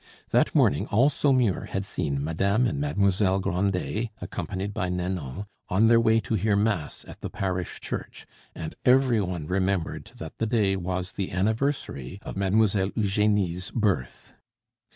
[0.31, 6.01] That morning all Saumur had seen Madame and Mademoiselle Grandet, accompanied by Nanon, on their
[6.01, 8.25] way to hear Mass at the parish church,
[8.55, 14.33] and every one remembered that the day was the anniversary of Mademoiselle Eugenie's birth.